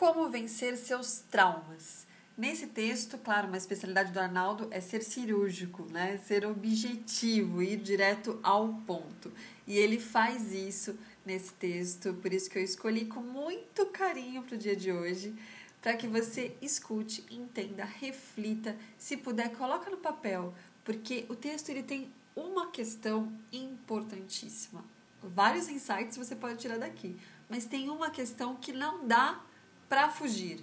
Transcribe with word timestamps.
Como 0.00 0.30
vencer 0.30 0.78
seus 0.78 1.18
traumas. 1.30 2.06
Nesse 2.34 2.68
texto, 2.68 3.18
claro, 3.18 3.48
uma 3.48 3.58
especialidade 3.58 4.10
do 4.12 4.18
Arnaldo 4.18 4.66
é 4.70 4.80
ser 4.80 5.02
cirúrgico, 5.02 5.84
né? 5.92 6.16
Ser 6.24 6.46
objetivo, 6.46 7.62
ir 7.62 7.76
direto 7.76 8.40
ao 8.42 8.72
ponto. 8.86 9.30
E 9.66 9.76
ele 9.76 10.00
faz 10.00 10.54
isso 10.54 10.98
nesse 11.22 11.52
texto, 11.52 12.14
por 12.14 12.32
isso 12.32 12.48
que 12.48 12.56
eu 12.56 12.64
escolhi 12.64 13.04
com 13.04 13.20
muito 13.20 13.84
carinho 13.88 14.42
para 14.42 14.54
o 14.54 14.58
dia 14.58 14.74
de 14.74 14.90
hoje, 14.90 15.34
para 15.82 15.94
que 15.94 16.08
você 16.08 16.56
escute, 16.62 17.22
entenda, 17.30 17.84
reflita, 17.84 18.74
se 18.96 19.18
puder, 19.18 19.52
coloca 19.52 19.90
no 19.90 19.98
papel, 19.98 20.54
porque 20.82 21.26
o 21.28 21.36
texto 21.36 21.68
ele 21.68 21.82
tem 21.82 22.10
uma 22.34 22.70
questão 22.70 23.30
importantíssima. 23.52 24.82
Vários 25.22 25.68
insights 25.68 26.16
você 26.16 26.34
pode 26.34 26.58
tirar 26.58 26.78
daqui, 26.78 27.14
mas 27.50 27.66
tem 27.66 27.90
uma 27.90 28.08
questão 28.08 28.56
que 28.56 28.72
não 28.72 29.06
dá 29.06 29.44
para 29.90 30.08
fugir, 30.08 30.60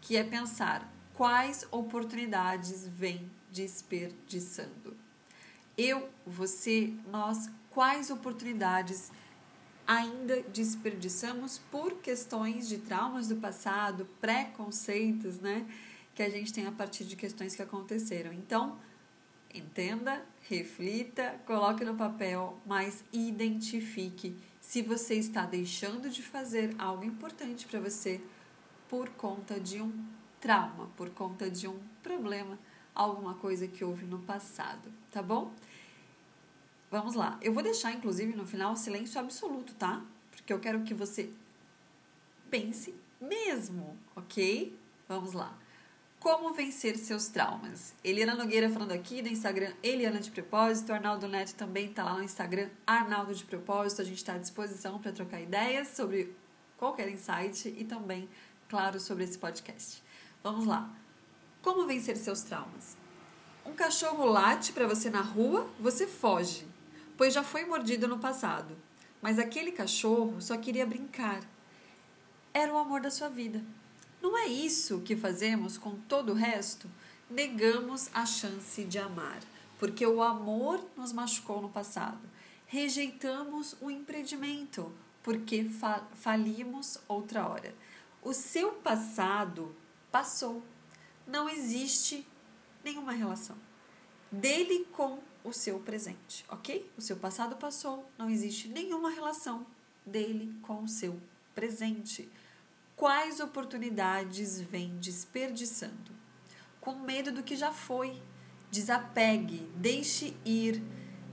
que 0.00 0.16
é 0.16 0.22
pensar 0.22 0.88
quais 1.12 1.66
oportunidades 1.72 2.86
vem 2.86 3.28
desperdiçando. 3.50 4.96
Eu, 5.76 6.08
você, 6.24 6.94
nós, 7.10 7.50
quais 7.68 8.10
oportunidades 8.10 9.10
ainda 9.84 10.42
desperdiçamos 10.42 11.58
por 11.58 11.94
questões 11.94 12.68
de 12.68 12.78
traumas 12.78 13.26
do 13.26 13.36
passado, 13.36 14.06
preconceitos, 14.20 15.40
né? 15.40 15.66
Que 16.14 16.22
a 16.22 16.30
gente 16.30 16.52
tem 16.52 16.64
a 16.68 16.72
partir 16.72 17.04
de 17.04 17.16
questões 17.16 17.56
que 17.56 17.62
aconteceram. 17.62 18.32
Então, 18.32 18.78
entenda, 19.52 20.24
reflita, 20.48 21.40
coloque 21.44 21.84
no 21.84 21.96
papel, 21.96 22.56
mas 22.64 23.02
identifique 23.12 24.36
se 24.60 24.80
você 24.80 25.16
está 25.16 25.44
deixando 25.44 26.08
de 26.08 26.22
fazer 26.22 26.72
algo 26.78 27.04
importante 27.04 27.66
para 27.66 27.80
você 27.80 28.20
por 28.90 29.08
conta 29.10 29.60
de 29.60 29.80
um 29.80 30.04
trauma, 30.40 30.90
por 30.96 31.08
conta 31.10 31.48
de 31.48 31.68
um 31.68 31.78
problema, 32.02 32.58
alguma 32.92 33.34
coisa 33.34 33.68
que 33.68 33.84
houve 33.84 34.04
no 34.04 34.18
passado, 34.18 34.92
tá 35.12 35.22
bom? 35.22 35.52
Vamos 36.90 37.14
lá. 37.14 37.38
Eu 37.40 37.52
vou 37.52 37.62
deixar, 37.62 37.92
inclusive, 37.92 38.34
no 38.34 38.44
final, 38.44 38.74
silêncio 38.74 39.20
absoluto, 39.20 39.74
tá? 39.74 40.04
Porque 40.32 40.52
eu 40.52 40.58
quero 40.58 40.82
que 40.82 40.92
você 40.92 41.30
pense 42.50 42.92
mesmo, 43.20 43.96
ok? 44.16 44.76
Vamos 45.08 45.34
lá. 45.34 45.56
Como 46.18 46.52
vencer 46.52 46.98
seus 46.98 47.28
traumas? 47.28 47.94
Eliana 48.02 48.34
Nogueira 48.34 48.68
falando 48.68 48.92
aqui 48.92 49.22
do 49.22 49.28
Instagram 49.28 49.72
Eliana 49.84 50.18
de 50.18 50.32
Propósito. 50.32 50.92
Arnaldo 50.92 51.28
Neto 51.28 51.54
também 51.54 51.92
tá 51.92 52.02
lá 52.02 52.14
no 52.14 52.24
Instagram 52.24 52.68
Arnaldo 52.84 53.32
de 53.34 53.44
Propósito. 53.44 54.02
A 54.02 54.04
gente 54.04 54.18
está 54.18 54.34
à 54.34 54.38
disposição 54.38 54.98
para 54.98 55.12
trocar 55.12 55.40
ideias 55.40 55.88
sobre 55.88 56.34
qualquer 56.80 57.10
insight 57.10 57.68
e 57.68 57.84
também, 57.84 58.26
claro, 58.70 59.00
sobre 59.00 59.24
esse 59.24 59.36
podcast. 59.36 60.00
Vamos 60.44 60.64
lá. 60.64 60.88
Como 61.60 61.86
vencer 61.86 62.16
seus 62.16 62.42
traumas? 62.42 62.96
Um 63.66 63.72
cachorro 63.72 64.24
late 64.24 64.72
para 64.72 64.86
você 64.86 65.10
na 65.10 65.20
rua, 65.20 65.68
você 65.80 66.06
foge, 66.06 66.66
pois 67.16 67.34
já 67.34 67.42
foi 67.42 67.66
mordido 67.66 68.06
no 68.06 68.20
passado. 68.20 68.76
Mas 69.20 69.40
aquele 69.40 69.72
cachorro 69.72 70.40
só 70.40 70.56
queria 70.56 70.86
brincar. 70.86 71.42
Era 72.54 72.72
o 72.72 72.78
amor 72.78 73.00
da 73.00 73.10
sua 73.10 73.28
vida. 73.28 73.60
Não 74.22 74.38
é 74.38 74.46
isso 74.46 75.00
que 75.00 75.16
fazemos 75.16 75.76
com 75.76 75.96
todo 76.08 76.30
o 76.30 76.36
resto? 76.36 76.88
Negamos 77.28 78.08
a 78.14 78.24
chance 78.24 78.84
de 78.84 78.98
amar, 78.98 79.40
porque 79.80 80.06
o 80.06 80.22
amor 80.22 80.80
nos 80.96 81.12
machucou 81.12 81.60
no 81.60 81.68
passado. 81.68 82.20
Rejeitamos 82.66 83.76
o 83.80 83.90
empreendimento, 83.90 84.92
porque 85.22 85.64
fa 85.64 86.02
falimos 86.14 86.98
outra 87.08 87.46
hora. 87.46 87.74
O 88.22 88.34
seu 88.34 88.72
passado 88.72 89.74
passou. 90.12 90.62
Não 91.26 91.48
existe 91.48 92.26
nenhuma 92.84 93.12
relação 93.12 93.56
dele 94.30 94.86
com 94.92 95.18
o 95.42 95.52
seu 95.52 95.78
presente, 95.80 96.44
ok? 96.48 96.90
O 96.98 97.00
seu 97.00 97.16
passado 97.16 97.56
passou, 97.56 98.08
não 98.18 98.28
existe 98.28 98.68
nenhuma 98.68 99.10
relação 99.10 99.66
dele 100.04 100.54
com 100.60 100.82
o 100.82 100.88
seu 100.88 101.18
presente. 101.54 102.30
Quais 102.94 103.40
oportunidades 103.40 104.60
vem 104.60 104.98
desperdiçando? 104.98 106.12
Com 106.80 106.96
medo 106.96 107.32
do 107.32 107.42
que 107.42 107.56
já 107.56 107.72
foi. 107.72 108.20
Desapegue, 108.70 109.68
deixe 109.74 110.36
ir, 110.44 110.82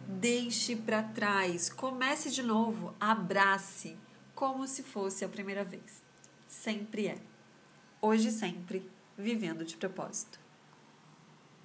deixe 0.08 0.76
para 0.76 1.04
trás, 1.04 1.70
comece 1.70 2.32
de 2.32 2.42
novo, 2.42 2.96
abrace, 3.00 3.98
como 4.34 4.66
se 4.66 4.82
fosse 4.82 5.24
a 5.24 5.30
primeira 5.30 5.64
vez. 5.64 6.07
Sempre 6.48 7.08
é 7.08 7.18
hoje 8.02 8.32
sempre, 8.32 8.90
vivendo 9.18 9.66
de 9.66 9.76
propósito. 9.76 10.47